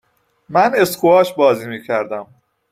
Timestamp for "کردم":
1.83-2.27